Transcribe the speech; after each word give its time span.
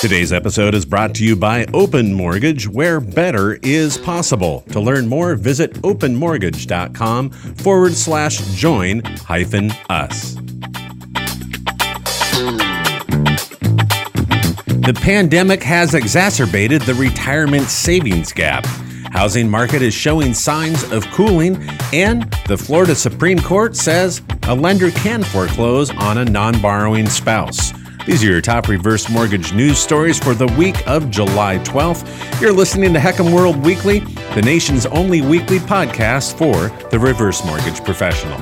Today's 0.00 0.32
episode 0.32 0.76
is 0.76 0.84
brought 0.84 1.12
to 1.16 1.24
you 1.24 1.34
by 1.34 1.66
Open 1.74 2.14
Mortgage, 2.14 2.68
where 2.68 3.00
better 3.00 3.54
is 3.64 3.98
possible. 3.98 4.60
To 4.70 4.78
learn 4.78 5.08
more, 5.08 5.34
visit 5.34 5.72
openmortgage.com 5.82 7.30
forward 7.30 7.94
slash 7.94 8.38
join 8.54 9.00
hyphen 9.00 9.72
us. 9.90 10.36
The 14.84 14.96
pandemic 15.02 15.64
has 15.64 15.94
exacerbated 15.94 16.82
the 16.82 16.94
retirement 16.94 17.68
savings 17.68 18.32
gap. 18.32 18.66
Housing 19.10 19.50
market 19.50 19.82
is 19.82 19.94
showing 19.94 20.32
signs 20.32 20.84
of 20.92 21.04
cooling, 21.10 21.56
and 21.92 22.32
the 22.46 22.56
Florida 22.56 22.94
Supreme 22.94 23.40
Court 23.40 23.74
says 23.74 24.22
a 24.44 24.54
lender 24.54 24.92
can 24.92 25.24
foreclose 25.24 25.90
on 25.90 26.18
a 26.18 26.24
non 26.24 26.60
borrowing 26.60 27.08
spouse. 27.08 27.72
These 28.08 28.24
are 28.24 28.28
your 28.28 28.40
top 28.40 28.68
reverse 28.68 29.10
mortgage 29.10 29.52
news 29.52 29.76
stories 29.76 30.18
for 30.18 30.32
the 30.32 30.46
week 30.56 30.76
of 30.88 31.10
July 31.10 31.58
12th. 31.58 32.40
You're 32.40 32.54
listening 32.54 32.94
to 32.94 32.98
HECM 32.98 33.34
World 33.34 33.62
Weekly, 33.62 33.98
the 34.34 34.40
nation's 34.40 34.86
only 34.86 35.20
weekly 35.20 35.58
podcast 35.58 36.38
for 36.38 36.70
the 36.88 36.98
reverse 36.98 37.44
mortgage 37.44 37.84
professional. 37.84 38.38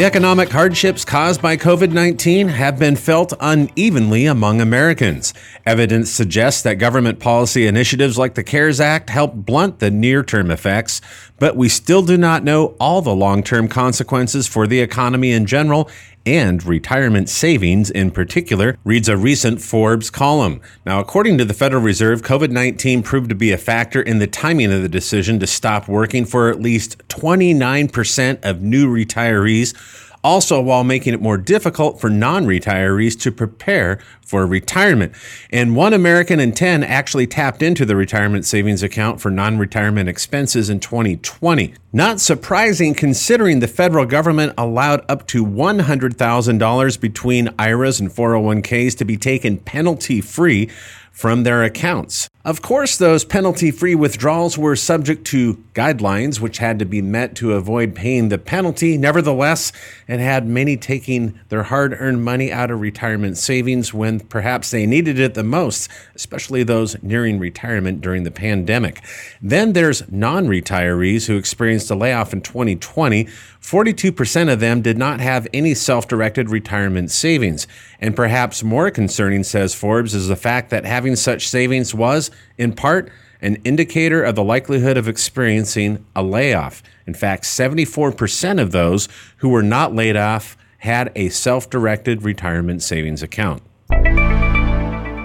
The 0.00 0.06
economic 0.06 0.48
hardships 0.48 1.04
caused 1.04 1.42
by 1.42 1.58
COVID 1.58 1.92
19 1.92 2.48
have 2.48 2.78
been 2.78 2.96
felt 2.96 3.34
unevenly 3.38 4.24
among 4.24 4.62
Americans. 4.62 5.34
Evidence 5.66 6.10
suggests 6.10 6.62
that 6.62 6.76
government 6.76 7.18
policy 7.18 7.66
initiatives 7.66 8.16
like 8.16 8.32
the 8.32 8.42
CARES 8.42 8.80
Act 8.80 9.10
help 9.10 9.34
blunt 9.34 9.78
the 9.78 9.90
near 9.90 10.22
term 10.22 10.50
effects, 10.50 11.02
but 11.38 11.54
we 11.54 11.68
still 11.68 12.00
do 12.00 12.16
not 12.16 12.44
know 12.44 12.76
all 12.80 13.02
the 13.02 13.14
long 13.14 13.42
term 13.42 13.68
consequences 13.68 14.46
for 14.46 14.66
the 14.66 14.80
economy 14.80 15.32
in 15.32 15.44
general 15.44 15.90
and 16.26 16.64
retirement 16.64 17.28
savings 17.28 17.90
in 17.90 18.10
particular, 18.10 18.76
reads 18.84 19.08
a 19.08 19.16
recent 19.16 19.60
Forbes 19.60 20.10
column. 20.10 20.60
Now, 20.84 21.00
according 21.00 21.38
to 21.38 21.44
the 21.44 21.54
Federal 21.54 21.82
Reserve, 21.82 22.22
COVID 22.22 22.50
19 22.50 23.02
proved 23.02 23.28
to 23.30 23.34
be 23.34 23.52
a 23.52 23.58
factor 23.58 24.02
in 24.02 24.18
the 24.18 24.26
timing 24.26 24.72
of 24.72 24.82
the 24.82 24.88
decision 24.88 25.38
to 25.40 25.46
stop 25.46 25.88
working 25.88 26.24
for 26.24 26.48
at 26.50 26.60
least 26.60 26.98
29% 27.08 28.44
of 28.44 28.62
new 28.62 28.92
retirees 28.92 29.74
also 30.22 30.60
while 30.60 30.84
making 30.84 31.14
it 31.14 31.20
more 31.20 31.38
difficult 31.38 32.00
for 32.00 32.10
non 32.10 32.46
retirees 32.46 33.18
to 33.20 33.32
prepare 33.32 33.98
for 34.20 34.46
retirement. 34.46 35.12
And 35.50 35.74
one 35.74 35.92
American 35.92 36.38
in 36.38 36.52
10 36.52 36.84
actually 36.84 37.26
tapped 37.26 37.62
into 37.62 37.84
the 37.84 37.96
retirement 37.96 38.44
savings 38.44 38.82
account 38.82 39.20
for 39.20 39.30
non 39.30 39.58
retirement 39.58 40.08
expenses 40.08 40.70
in 40.70 40.80
2020. 40.80 41.74
Not 41.92 42.20
surprising 42.20 42.94
considering 42.94 43.58
the 43.58 43.68
federal 43.68 44.06
government 44.06 44.54
allowed 44.56 45.04
up 45.08 45.26
to 45.28 45.44
$100,000 45.44 47.00
between 47.00 47.48
IRAs 47.58 48.00
and 48.00 48.10
401ks 48.10 48.96
to 48.98 49.04
be 49.04 49.16
taken 49.16 49.58
penalty 49.58 50.20
free 50.20 50.70
from 51.12 51.42
their 51.42 51.62
accounts. 51.62 52.30
Of 52.42 52.62
course, 52.62 52.96
those 52.96 53.26
penalty 53.26 53.70
free 53.70 53.94
withdrawals 53.94 54.56
were 54.56 54.74
subject 54.74 55.26
to 55.26 55.62
guidelines 55.74 56.40
which 56.40 56.56
had 56.56 56.78
to 56.78 56.86
be 56.86 57.02
met 57.02 57.34
to 57.36 57.52
avoid 57.52 57.94
paying 57.94 58.30
the 58.30 58.38
penalty. 58.38 58.96
Nevertheless, 58.96 59.72
it 60.08 60.20
had 60.20 60.46
many 60.46 60.78
taking 60.78 61.38
their 61.50 61.64
hard 61.64 61.94
earned 62.00 62.24
money 62.24 62.50
out 62.50 62.70
of 62.70 62.80
retirement 62.80 63.36
savings 63.36 63.92
when 63.92 64.20
perhaps 64.20 64.70
they 64.70 64.86
needed 64.86 65.18
it 65.18 65.34
the 65.34 65.44
most, 65.44 65.90
especially 66.14 66.62
those 66.62 66.96
nearing 67.02 67.38
retirement 67.38 68.00
during 68.00 68.22
the 68.22 68.30
pandemic. 68.30 69.02
Then 69.42 69.74
there's 69.74 70.10
non 70.10 70.46
retirees 70.46 71.26
who 71.26 71.36
experienced 71.36 71.90
a 71.90 71.94
layoff 71.94 72.32
in 72.32 72.40
2020. 72.40 73.28
42% 73.60 74.50
of 74.50 74.60
them 74.60 74.80
did 74.80 74.96
not 74.96 75.20
have 75.20 75.46
any 75.52 75.74
self 75.74 76.08
directed 76.08 76.48
retirement 76.48 77.10
savings. 77.10 77.66
And 78.00 78.16
perhaps 78.16 78.62
more 78.62 78.90
concerning, 78.90 79.44
says 79.44 79.74
Forbes, 79.74 80.14
is 80.14 80.28
the 80.28 80.36
fact 80.36 80.70
that 80.70 80.86
having 80.86 81.09
such 81.16 81.48
savings 81.48 81.94
was 81.94 82.30
in 82.58 82.72
part, 82.72 83.10
an 83.42 83.56
indicator 83.64 84.22
of 84.22 84.34
the 84.34 84.44
likelihood 84.44 84.96
of 84.96 85.08
experiencing 85.08 86.04
a 86.14 86.22
layoff. 86.22 86.82
In 87.06 87.14
fact, 87.14 87.44
74% 87.44 88.60
of 88.60 88.72
those 88.72 89.08
who 89.38 89.48
were 89.48 89.62
not 89.62 89.94
laid 89.94 90.16
off 90.16 90.56
had 90.78 91.12
a 91.14 91.28
self 91.30 91.70
directed 91.70 92.22
retirement 92.22 92.82
savings 92.82 93.22
account. 93.22 93.62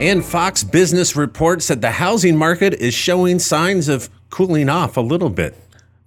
And 0.02 0.26
Fox 0.26 0.64
Business 0.64 1.16
reports 1.16 1.70
that 1.70 1.82
the 1.82 1.92
housing 1.92 2.36
market 2.36 2.74
is 2.74 2.94
showing 2.94 3.40
signs 3.40 3.88
of 3.88 4.10
cooling 4.30 4.68
off 4.68 4.98
a 4.98 5.02
little 5.02 5.30
bit. 5.30 5.56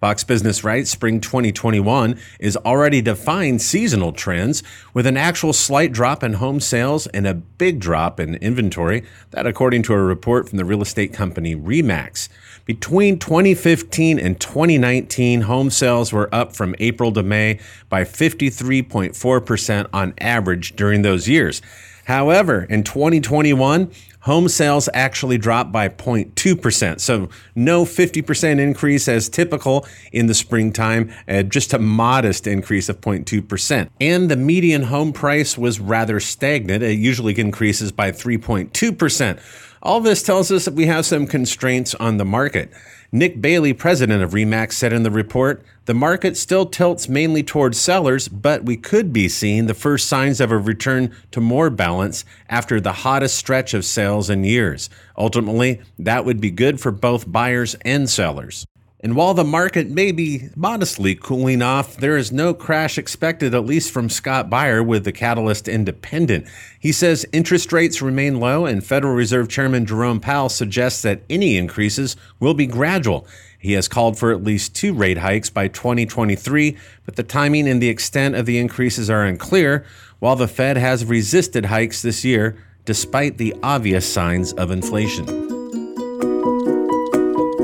Fox 0.01 0.23
Business 0.23 0.63
writes 0.63 0.91
spring 0.91 1.21
2021 1.21 2.21
is 2.39 2.57
already 2.59 3.03
defying 3.03 3.59
seasonal 3.59 4.13
trends 4.13 4.63
with 4.95 5.07
an 5.07 5.17
actual 5.17 5.53
slight 5.53 5.91
drop 5.91 6.23
in 6.23 6.35
home 6.35 6.61
sales 6.61 7.09
and 7.09 7.27
a 7.27 7.35
big 7.35 7.81
drop 7.81 8.21
in 8.21 8.37
inventory. 8.37 9.03
That, 9.33 9.45
according 9.45 9.83
to 9.85 9.95
a 9.95 10.03
report 10.03 10.49
from 10.49 10.59
the 10.59 10.65
real 10.65 10.83
estate 10.83 11.13
company 11.13 11.57
Remax. 11.57 12.29
Between 12.65 13.19
2015 13.19 14.21
and 14.21 14.39
2019, 14.39 15.41
home 15.43 15.71
sales 15.71 16.13
were 16.13 16.33
up 16.33 16.55
from 16.55 16.77
April 16.79 17.11
to 17.13 17.25
May 17.25 17.59
by 17.89 18.05
53.4% 18.05 19.87
on 19.93 20.15
average 20.21 20.77
during 20.77 21.03
those 21.03 21.29
years. 21.29 21.61
However, 22.05 22.67
in 22.71 22.85
2021, 22.85 23.91
home 24.29 24.47
sales 24.47 24.91
actually 24.93 25.39
dropped 25.39 25.73
by 25.73 25.89
0.2%. 25.89 27.01
So, 27.01 27.31
no 27.55 27.87
50% 27.87 28.61
increase 28.61 29.09
as 29.09 29.31
typical 29.31 29.87
in 30.13 30.27
the 30.27 30.35
springtime, 30.35 31.11
uh, 31.27 31.45
just 31.45 31.73
a 31.73 31.79
modest 31.79 32.47
increase 32.47 32.91
of 32.91 33.01
0.2%. 33.01 33.89
And 34.03 34.31
the 34.31 34.37
median 34.37 34.83
home 34.83 35.15
price 35.15 35.57
was 35.57 35.81
rather 35.81 36.21
stagnant. 36.21 36.83
It 36.83 36.99
usually 36.99 37.39
increases 37.39 37.91
by 37.91 38.13
3.2%. 38.13 39.41
All 39.83 40.01
this 40.01 40.23
tells 40.23 40.51
us 40.51 40.65
that 40.65 40.75
we 40.75 40.87
have 40.87 41.07
some 41.07 41.27
constraints 41.27 41.95
on 41.95 42.17
the 42.17 42.25
market. 42.25 42.71
Nick 43.13 43.41
Bailey, 43.41 43.73
president 43.73 44.23
of 44.23 44.33
REMAX, 44.33 44.73
said 44.73 44.93
in 44.93 45.03
the 45.03 45.11
report 45.11 45.65
the 45.87 45.95
market 45.95 46.37
still 46.37 46.67
tilts 46.67 47.09
mainly 47.09 47.43
towards 47.43 47.81
sellers, 47.81 48.29
but 48.29 48.65
we 48.65 48.77
could 48.77 49.13
be 49.13 49.29
seeing 49.29 49.67
the 49.67 49.75
first 49.75 50.09
signs 50.09 50.41
of 50.41 50.51
a 50.51 50.59
return 50.59 51.15
to 51.31 51.41
more 51.41 51.71
balance 51.71 52.25
after 52.51 52.81
the 52.81 52.93
hottest 52.93 53.37
stretch 53.37 53.73
of 53.73 53.85
sales 53.85 54.29
in 54.29 54.45
years. 54.45 54.91
Ultimately, 55.17 55.81
that 55.99 56.27
would 56.27 56.41
be 56.41 56.51
good 56.51 56.81
for 56.81 56.91
both 56.91 57.31
buyers 57.31 57.75
and 57.83 58.11
sellers. 58.11 58.67
And 59.01 59.15
while 59.15 59.33
the 59.33 59.45
market 59.45 59.89
may 59.89 60.11
be 60.11 60.49
modestly 60.57 61.15
cooling 61.15 61.63
off, 61.63 61.97
there 61.97 62.17
is 62.17 62.33
no 62.33 62.53
crash 62.53 62.99
expected, 62.99 63.55
at 63.55 63.65
least 63.65 63.93
from 63.93 64.11
Scott 64.11 64.51
Beyer 64.51 64.83
with 64.83 65.05
the 65.05 65.13
Catalyst 65.13 65.69
Independent. 65.69 66.49
He 66.81 66.91
says 66.91 67.25
interest 67.33 67.73
rates 67.73 68.03
remain 68.03 68.41
low, 68.41 68.67
and 68.67 68.85
Federal 68.85 69.15
Reserve 69.15 69.49
Chairman 69.49 69.87
Jerome 69.87 70.19
Powell 70.19 70.49
suggests 70.49 71.03
that 71.03 71.23
any 71.31 71.57
increases 71.57 72.17
will 72.41 72.55
be 72.55 72.67
gradual. 72.67 73.25
He 73.61 73.73
has 73.75 73.87
called 73.87 74.19
for 74.19 74.33
at 74.33 74.43
least 74.43 74.75
two 74.75 74.95
rate 74.95 75.19
hikes 75.19 75.49
by 75.49 75.69
2023, 75.69 76.77
but 77.05 77.15
the 77.15 77.23
timing 77.23 77.69
and 77.69 77.81
the 77.81 77.89
extent 77.89 78.35
of 78.35 78.47
the 78.47 78.59
increases 78.59 79.09
are 79.09 79.25
unclear, 79.25 79.85
while 80.19 80.35
the 80.37 80.49
Fed 80.49 80.77
has 80.77 81.05
resisted 81.05 81.67
hikes 81.67 82.03
this 82.03 82.25
year 82.25 82.57
despite 82.85 83.37
the 83.37 83.55
obvious 83.63 84.11
signs 84.11 84.55
of 84.55 84.71
inflation. 84.71 85.58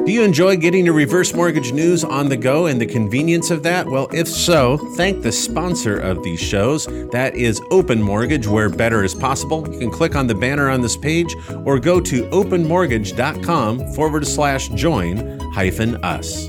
Do 0.04 0.12
you 0.12 0.22
enjoy 0.22 0.59
getting 0.59 0.84
your 0.84 0.92
reverse 0.92 1.32
mortgage 1.32 1.72
news 1.72 2.04
on 2.04 2.28
the 2.28 2.37
go 2.37 2.66
and 2.66 2.78
the 2.78 2.84
convenience 2.84 3.50
of 3.50 3.62
that? 3.62 3.87
Well, 3.87 4.06
if 4.12 4.28
so, 4.28 4.76
thank 4.97 5.22
the 5.22 5.32
sponsor 5.32 5.98
of 5.98 6.22
these 6.22 6.41
shows. 6.41 6.84
That 7.10 7.34
is 7.34 7.62
Open 7.70 8.03
Mortgage, 8.03 8.47
where 8.47 8.69
better 8.69 9.03
is 9.03 9.14
possible. 9.14 9.66
You 9.72 9.78
can 9.78 9.91
click 9.91 10.14
on 10.14 10.26
the 10.26 10.34
banner 10.34 10.69
on 10.69 10.82
this 10.82 10.94
page 10.94 11.34
or 11.64 11.78
go 11.78 12.03
to 12.03 12.22
openmortgage.com 12.25 13.94
forward 13.94 14.26
slash 14.26 14.69
join 14.69 15.41
hyphen 15.53 15.97
us. 16.04 16.48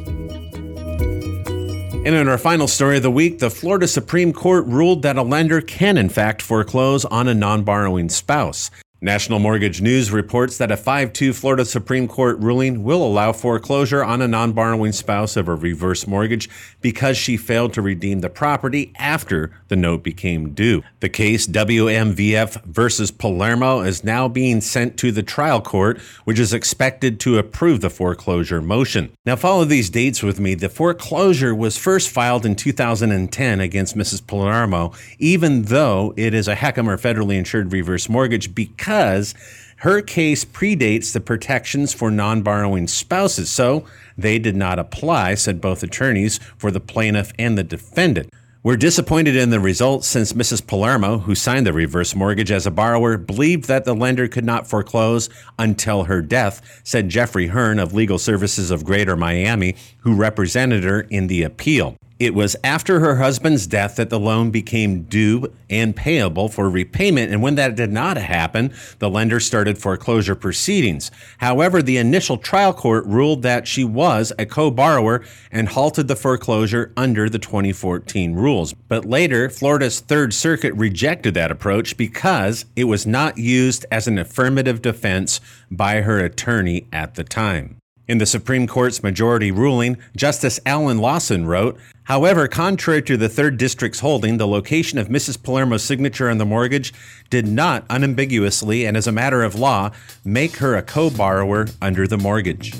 And 2.05 2.07
in 2.07 2.27
our 2.27 2.37
final 2.37 2.67
story 2.67 2.97
of 2.97 3.03
the 3.03 3.09
week, 3.09 3.39
the 3.39 3.49
Florida 3.49 3.87
Supreme 3.87 4.33
Court 4.33 4.65
ruled 4.65 5.01
that 5.03 5.15
a 5.15 5.23
lender 5.23 5.61
can, 5.61 5.97
in 5.97 6.09
fact, 6.09 6.41
foreclose 6.41 7.05
on 7.05 7.29
a 7.29 7.33
non 7.33 7.63
borrowing 7.63 8.09
spouse. 8.09 8.69
National 9.01 9.39
Mortgage 9.39 9.81
News 9.81 10.09
reports 10.09 10.57
that 10.57 10.71
a 10.71 10.77
5 10.77 11.11
2 11.11 11.33
Florida 11.33 11.65
Supreme 11.65 12.07
Court 12.07 12.39
ruling 12.39 12.81
will 12.81 13.05
allow 13.05 13.33
foreclosure 13.33 14.01
on 14.01 14.21
a 14.21 14.27
non 14.27 14.53
borrowing 14.53 14.93
spouse 14.93 15.35
of 15.35 15.49
a 15.49 15.53
reverse 15.53 16.07
mortgage 16.07 16.49
because 16.79 17.17
she 17.17 17.35
failed 17.35 17.73
to 17.73 17.81
redeem 17.81 18.21
the 18.21 18.29
property 18.29 18.93
after 18.97 19.51
the 19.67 19.75
note 19.75 20.01
became 20.01 20.53
due. 20.53 20.81
The 21.01 21.09
case, 21.09 21.45
WMVF 21.45 22.63
versus 22.63 23.11
Palermo, 23.11 23.81
is 23.81 24.05
now 24.05 24.29
being 24.29 24.61
sent 24.61 24.95
to 24.99 25.11
the 25.11 25.23
trial 25.23 25.61
court, 25.61 25.99
which 26.23 26.39
is 26.39 26.53
expected 26.53 27.19
to 27.19 27.37
approve 27.37 27.81
the 27.81 27.89
foreclosure 27.89 28.61
motion. 28.61 29.11
Now, 29.25 29.35
follow 29.35 29.65
these 29.65 29.89
dates 29.89 30.23
with 30.23 30.39
me. 30.39 30.55
The 30.55 30.69
foreclosure 30.69 31.53
was 31.53 31.77
first 31.77 32.09
filed 32.09 32.45
in 32.45 32.55
2010 32.55 33.59
against 33.59 33.97
Mrs. 33.97 34.25
Palermo, 34.25 34.93
even 35.19 35.63
though 35.63 36.13
it 36.15 36.33
is 36.33 36.47
a 36.47 36.55
HECM 36.55 36.87
or 36.87 36.97
federally 36.97 37.37
insured 37.37 37.73
reverse 37.73 38.07
mortgage 38.07 38.55
because 38.55 38.84
because 38.85 39.33
her 39.77 39.99
case 39.99 40.45
predates 40.45 41.11
the 41.11 41.19
protections 41.19 41.91
for 41.91 42.11
non 42.11 42.43
borrowing 42.43 42.87
spouses, 42.87 43.49
so 43.49 43.83
they 44.15 44.37
did 44.37 44.55
not 44.55 44.77
apply, 44.77 45.33
said 45.33 45.59
both 45.59 45.81
attorneys 45.81 46.37
for 46.55 46.69
the 46.69 46.79
plaintiff 46.79 47.33
and 47.39 47.57
the 47.57 47.63
defendant. 47.63 48.31
We're 48.61 48.77
disappointed 48.77 49.35
in 49.35 49.49
the 49.49 49.59
results 49.59 50.07
since 50.07 50.33
Mrs. 50.33 50.65
Palermo, 50.67 51.17
who 51.17 51.33
signed 51.33 51.65
the 51.65 51.73
reverse 51.73 52.13
mortgage 52.13 52.51
as 52.51 52.67
a 52.67 52.71
borrower, 52.71 53.17
believed 53.17 53.67
that 53.67 53.85
the 53.85 53.95
lender 53.95 54.27
could 54.27 54.45
not 54.45 54.67
foreclose 54.67 55.29
until 55.57 56.03
her 56.03 56.21
death, 56.21 56.61
said 56.83 57.09
Jeffrey 57.09 57.47
Hearn 57.47 57.79
of 57.79 57.91
Legal 57.91 58.19
Services 58.19 58.69
of 58.69 58.85
Greater 58.85 59.15
Miami, 59.15 59.75
who 60.01 60.13
represented 60.13 60.83
her 60.83 61.01
in 61.01 61.25
the 61.25 61.41
appeal. 61.41 61.97
It 62.17 62.33
was 62.33 62.55
after 62.63 63.01
her 63.01 63.17
husband's 63.17 63.67
death 63.67 63.97
that 63.97 64.09
the 64.09 64.19
loan 64.19 64.49
became 64.49 65.03
due 65.03 65.53
and 65.69 65.93
payable 65.93 66.47
for 66.47 66.69
repayment. 66.69 67.31
And 67.33 67.41
when 67.41 67.55
that 67.55 67.75
did 67.75 67.91
not 67.91 68.15
happen, 68.15 68.73
the 68.99 69.09
lender 69.09 69.41
started 69.41 69.77
foreclosure 69.77 70.35
proceedings. 70.35 71.11
However, 71.39 71.81
the 71.81 71.97
initial 71.97 72.37
trial 72.37 72.73
court 72.73 73.05
ruled 73.05 73.41
that 73.41 73.67
she 73.67 73.83
was 73.83 74.31
a 74.39 74.45
co 74.45 74.71
borrower 74.71 75.25
and 75.51 75.67
halted 75.67 76.07
the 76.07 76.15
foreclosure 76.15 76.93
under 76.95 77.29
the 77.29 77.39
2014 77.39 78.33
rules. 78.33 78.73
But 78.87 79.03
later, 79.03 79.49
Florida's 79.49 79.99
Third 79.99 80.33
Circuit 80.33 80.73
rejected 80.75 81.33
that 81.33 81.51
approach 81.51 81.97
because 81.97 82.63
it 82.77 82.85
was 82.85 83.05
not 83.05 83.37
used 83.37 83.85
as 83.91 84.07
an 84.07 84.17
affirmative 84.17 84.81
defense 84.81 85.41
by 85.69 86.01
her 86.01 86.19
attorney 86.19 86.87
at 86.93 87.15
the 87.15 87.25
time. 87.25 87.77
In 88.07 88.19
the 88.19 88.25
Supreme 88.27 88.67
Court's 88.67 89.01
majority 89.01 89.51
ruling, 89.51 89.97
Justice 90.15 90.59
Alan 90.63 90.99
Lawson 90.99 91.47
wrote, 91.47 91.79
However, 92.03 92.47
contrary 92.47 93.01
to 93.01 93.17
the 93.17 93.29
third 93.29 93.57
district's 93.57 94.01
holding, 94.01 94.37
the 94.37 94.47
location 94.47 94.99
of 94.99 95.07
Mrs. 95.07 95.41
Palermo's 95.41 95.83
signature 95.83 96.29
on 96.29 96.37
the 96.37 96.45
mortgage 96.45 96.93
did 97.31 97.47
not 97.47 97.83
unambiguously 97.89 98.85
and 98.85 98.95
as 98.95 99.07
a 99.07 99.11
matter 99.11 99.41
of 99.41 99.55
law 99.55 99.89
make 100.23 100.57
her 100.57 100.75
a 100.75 100.83
co 100.83 101.09
borrower 101.09 101.65
under 101.81 102.05
the 102.05 102.17
mortgage. 102.17 102.73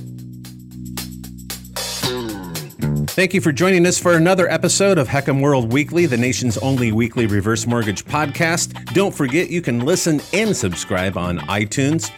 Thank 3.16 3.34
you 3.34 3.40
for 3.40 3.54
joining 3.54 3.86
us 3.86 3.98
for 3.98 4.18
another 4.18 4.50
episode 4.50 4.98
of 4.98 5.08
HECM 5.08 5.40
World 5.40 5.72
Weekly, 5.72 6.06
the 6.06 6.18
nation's 6.18 6.58
only 6.58 6.92
weekly 6.92 7.28
reverse 7.28 7.66
mortgage 7.66 8.04
podcast. 8.04 8.94
Don't 8.94 9.16
forget 9.16 9.50
you 9.50 9.62
can 9.62 9.86
listen 9.86 10.20
and 10.34 10.54
subscribe 10.54 11.16
on 11.16 11.40
iTunes. 11.40 12.12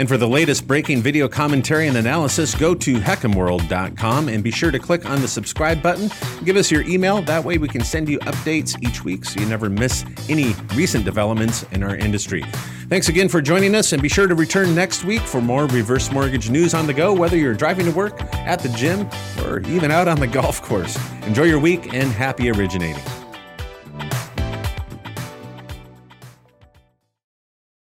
And 0.00 0.08
for 0.08 0.16
the 0.16 0.26
latest 0.26 0.66
breaking 0.66 1.02
video 1.02 1.28
commentary 1.28 1.86
and 1.86 1.96
analysis, 1.96 2.52
go 2.56 2.74
to 2.74 2.96
hecmworld.com 2.96 4.28
and 4.28 4.42
be 4.42 4.50
sure 4.50 4.72
to 4.72 4.80
click 4.80 5.08
on 5.08 5.20
the 5.20 5.28
subscribe 5.28 5.80
button. 5.80 6.10
Give 6.44 6.56
us 6.56 6.68
your 6.68 6.82
email. 6.82 7.22
That 7.22 7.44
way 7.44 7.56
we 7.58 7.68
can 7.68 7.84
send 7.84 8.08
you 8.08 8.18
updates 8.18 8.76
each 8.82 9.04
week 9.04 9.26
so 9.26 9.38
you 9.38 9.46
never 9.46 9.70
miss 9.70 10.04
any 10.28 10.56
recent 10.74 11.04
developments 11.04 11.62
in 11.70 11.84
our 11.84 11.94
industry. 11.94 12.44
Thanks 12.90 13.08
again 13.08 13.28
for 13.28 13.40
joining 13.40 13.76
us, 13.76 13.92
and 13.92 14.02
be 14.02 14.08
sure 14.08 14.26
to 14.26 14.34
return 14.34 14.74
next 14.74 15.04
week 15.04 15.20
for 15.20 15.40
more 15.40 15.66
reverse 15.66 16.10
mortgage 16.10 16.50
news 16.50 16.74
on 16.74 16.88
the 16.88 16.92
go, 16.92 17.14
whether 17.14 17.36
you're 17.36 17.54
driving 17.54 17.86
to 17.86 17.92
work, 17.92 18.20
at 18.34 18.58
the 18.58 18.68
gym, 18.70 19.08
or 19.44 19.60
even 19.68 19.92
out 19.92 20.08
on 20.08 20.18
the 20.18 20.26
golf 20.40 20.60
course. 20.60 20.98
Enjoy 21.22 21.44
your 21.44 21.60
week 21.60 21.94
and 21.94 22.10
happy 22.10 22.50
originating. 22.50 23.19